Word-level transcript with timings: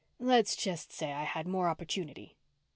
"Let's 0.17 0.55
just 0.55 0.91
say 0.91 1.13
I 1.13 1.25
had 1.25 1.45
more 1.45 1.69
opportunity." 1.69 2.35